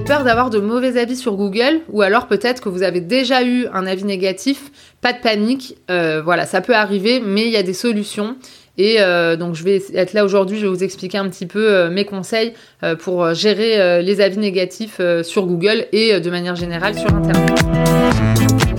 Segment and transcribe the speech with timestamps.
[0.00, 3.66] Peur d'avoir de mauvais avis sur Google ou alors peut-être que vous avez déjà eu
[3.72, 7.62] un avis négatif, pas de panique, euh, voilà, ça peut arriver, mais il y a
[7.62, 8.36] des solutions.
[8.78, 11.72] Et euh, donc je vais être là aujourd'hui, je vais vous expliquer un petit peu
[11.72, 12.52] euh, mes conseils
[13.00, 17.52] pour gérer les avis négatifs sur Google et de manière générale sur Internet.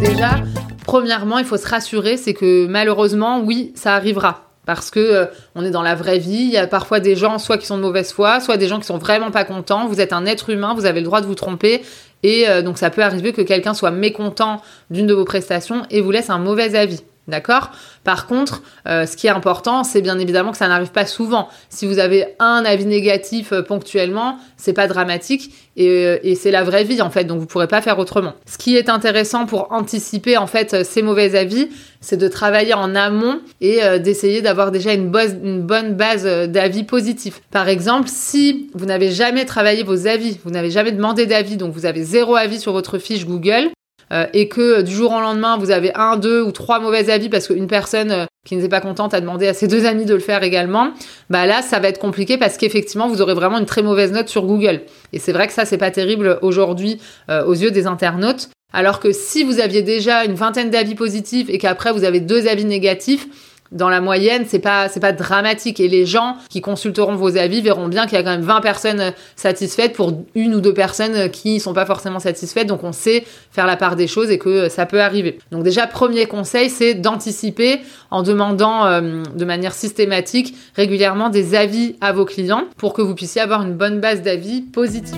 [0.00, 0.42] déjà,
[0.84, 5.64] premièrement, il faut se rassurer, c'est que malheureusement, oui, ça arrivera parce que euh, on
[5.64, 6.44] est dans la vraie vie.
[6.44, 8.78] Il y a parfois des gens, soit qui sont de mauvaise foi, soit des gens
[8.78, 9.86] qui sont vraiment pas contents.
[9.86, 11.82] Vous êtes un être humain, vous avez le droit de vous tromper.
[12.22, 16.00] Et euh, donc ça peut arriver que quelqu'un soit mécontent d'une de vos prestations et
[16.00, 17.02] vous laisse un mauvais avis.
[17.26, 17.70] D'accord?
[18.04, 21.48] Par contre, euh, ce qui est important, c'est bien évidemment que ça n'arrive pas souvent.
[21.70, 26.64] Si vous avez un avis négatif euh, ponctuellement, c'est pas dramatique euh, et, c'est la
[26.64, 28.34] vraie vie en fait, donc vous pourrez pas faire autrement.
[28.44, 31.70] Ce qui est intéressant pour anticiper en fait ces mauvais avis,
[32.02, 35.10] c'est de travailler en amont et d'essayer d'avoir déjà une,
[35.42, 37.40] une bonne base d'avis positifs.
[37.50, 41.72] Par exemple, si vous n'avez jamais travaillé vos avis, vous n'avez jamais demandé d'avis, donc
[41.72, 43.70] vous avez zéro avis sur votre fiche Google,
[44.14, 47.10] euh, et que euh, du jour au lendemain, vous avez un, deux ou trois mauvais
[47.10, 50.04] avis parce qu'une personne euh, qui n'était pas contente a demandé à ses deux amis
[50.04, 50.92] de le faire également,
[51.30, 54.28] bah là, ça va être compliqué parce qu'effectivement, vous aurez vraiment une très mauvaise note
[54.28, 54.82] sur Google.
[55.12, 58.50] Et c'est vrai que ça, c'est pas terrible aujourd'hui aux yeux des internautes.
[58.74, 62.46] Alors que si vous aviez déjà une vingtaine d'avis positifs et qu'après vous avez deux
[62.48, 63.28] avis négatifs,
[63.72, 67.60] dans la moyenne, c'est pas c'est pas dramatique et les gens qui consulteront vos avis
[67.60, 70.74] verront bien qu'il y a quand même 20 personnes euh, satisfaites pour une ou deux
[70.74, 72.66] personnes euh, qui sont pas forcément satisfaites.
[72.66, 75.38] Donc on sait faire la part des choses et que euh, ça peut arriver.
[75.50, 77.80] Donc déjà premier conseil, c'est d'anticiper
[78.10, 83.40] en demandant de manière systématique régulièrement des avis à vos clients pour que vous puissiez
[83.40, 85.16] avoir une bonne base d'avis positifs.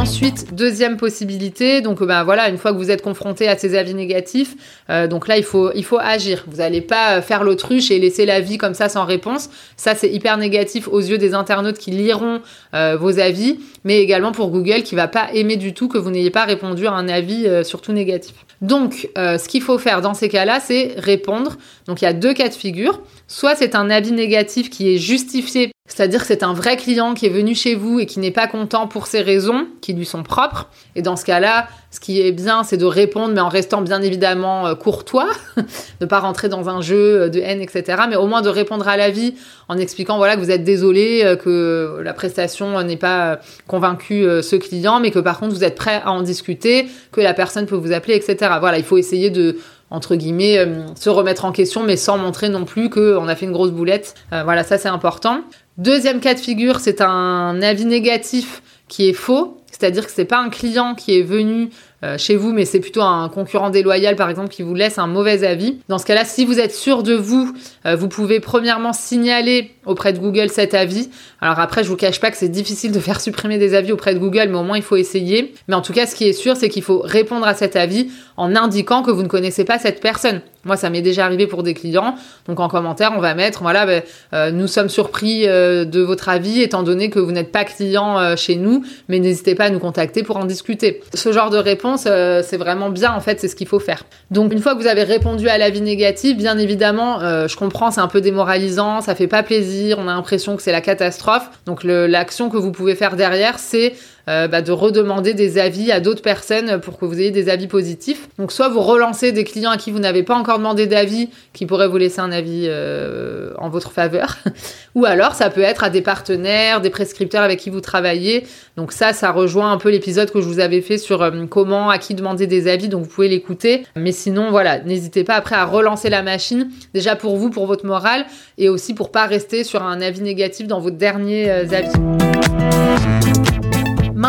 [0.00, 3.92] Ensuite, deuxième possibilité, donc ben voilà, une fois que vous êtes confronté à ces avis
[3.92, 4.56] négatifs,
[4.88, 6.46] euh, donc là il faut agir.
[6.48, 9.50] Vous n'allez pas euh, faire l'autruche et laisser l'avis comme ça sans réponse.
[9.76, 12.40] Ça c'est hyper négatif aux yeux des internautes qui liront
[12.72, 16.30] vos avis, mais également pour Google qui va pas aimer du tout que vous n'ayez
[16.30, 18.34] pas répondu à un avis surtout négatif.
[18.62, 21.56] Donc, ce qu'il faut faire dans ces cas-là, c'est répondre.
[21.86, 23.00] Donc, il y a deux cas de figure.
[23.26, 27.26] Soit c'est un avis négatif qui est justifié c'est-à-dire que c'est un vrai client qui
[27.26, 30.22] est venu chez vous et qui n'est pas content pour ses raisons qui lui sont
[30.22, 30.68] propres.
[30.94, 34.00] Et dans ce cas-là, ce qui est bien, c'est de répondre, mais en restant bien
[34.00, 35.28] évidemment euh, courtois,
[36.00, 38.02] de pas rentrer dans un jeu de haine, etc.
[38.08, 39.34] Mais au moins de répondre à la vie
[39.68, 44.40] en expliquant voilà que vous êtes désolé, euh, que la prestation n'est pas convaincue euh,
[44.40, 47.66] ce client, mais que par contre vous êtes prêt à en discuter, que la personne
[47.66, 48.36] peut vous appeler, etc.
[48.60, 49.58] Voilà, il faut essayer de
[49.92, 53.50] entre guillemets, se remettre en question, mais sans montrer non plus qu'on a fait une
[53.50, 54.14] grosse boulette.
[54.30, 55.40] voilà, ça c'est important.
[55.78, 60.38] Deuxième cas de figure, c'est un avis négatif qui est faux, c'est-à-dire que c'est pas
[60.38, 61.70] un client qui est venu
[62.04, 65.06] euh, chez vous, mais c'est plutôt un concurrent déloyal, par exemple, qui vous laisse un
[65.06, 65.78] mauvais avis.
[65.88, 67.54] Dans ce cas-là, si vous êtes sûr de vous,
[67.86, 71.08] euh, vous pouvez premièrement signaler auprès de Google cet avis.
[71.40, 74.12] Alors après, je vous cache pas que c'est difficile de faire supprimer des avis auprès
[74.12, 75.54] de Google, mais au moins il faut essayer.
[75.68, 78.10] Mais en tout cas, ce qui est sûr, c'est qu'il faut répondre à cet avis
[78.36, 80.42] en indiquant que vous ne connaissez pas cette personne.
[80.64, 82.14] Moi, ça m'est déjà arrivé pour des clients.
[82.46, 84.02] Donc en commentaire, on va mettre, voilà, ben,
[84.34, 88.56] euh, nous sommes surpris de votre avis, étant donné que vous n'êtes pas client chez
[88.56, 91.00] nous, mais n'hésitez pas à nous contacter pour en discuter.
[91.14, 94.04] Ce genre de réponse euh, c'est vraiment bien en fait, c'est ce qu'il faut faire.
[94.30, 97.90] Donc une fois que vous avez répondu à l'avis négatif, bien évidemment, euh, je comprends,
[97.90, 101.50] c'est un peu démoralisant, ça fait pas plaisir, on a l'impression que c'est la catastrophe.
[101.66, 103.94] Donc l'action que vous pouvez faire derrière, c'est
[104.28, 107.66] euh, bah, de redemander des avis à d'autres personnes pour que vous ayez des avis
[107.66, 108.28] positifs.
[108.38, 111.66] Donc soit vous relancez des clients à qui vous n'avez pas encore demandé d'avis, qui
[111.66, 114.36] pourraient vous laisser un avis euh, en votre faveur,
[114.94, 118.46] ou alors ça peut être à des partenaires, des prescripteurs avec qui vous travaillez.
[118.76, 121.90] Donc ça, ça rejoint un peu l'épisode que je vous avais fait sur euh, comment,
[121.90, 123.84] à qui demander des avis, donc vous pouvez l'écouter.
[123.96, 127.86] Mais sinon, voilà, n'hésitez pas après à relancer la machine, déjà pour vous, pour votre
[127.86, 128.26] morale,
[128.58, 132.99] et aussi pour pas rester sur un avis négatif dans vos derniers avis.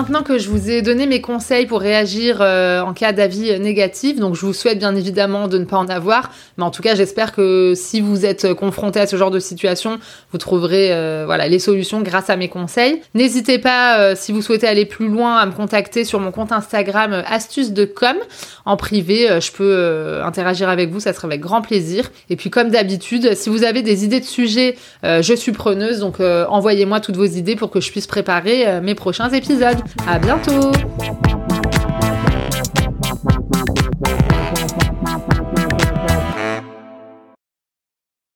[0.00, 4.18] Maintenant que je vous ai donné mes conseils pour réagir euh, en cas d'avis négatif,
[4.18, 6.94] donc je vous souhaite bien évidemment de ne pas en avoir, mais en tout cas
[6.94, 9.98] j'espère que si vous êtes confronté à ce genre de situation,
[10.32, 13.02] vous trouverez euh, voilà les solutions grâce à mes conseils.
[13.12, 16.50] N'hésitez pas euh, si vous souhaitez aller plus loin à me contacter sur mon compte
[16.50, 18.16] Instagram astuce de com
[18.64, 22.10] en privé, je peux interagir avec vous, ça serait avec grand plaisir.
[22.30, 26.20] Et puis comme d'habitude, si vous avez des idées de sujets, je suis preneuse, donc
[26.20, 29.76] envoyez-moi toutes vos idées pour que je puisse préparer mes prochains épisodes.
[30.06, 30.72] À bientôt